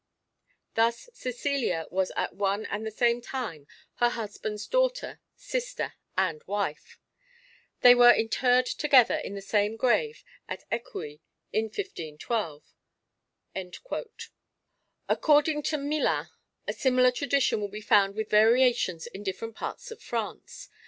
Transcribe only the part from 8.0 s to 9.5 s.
interred together in the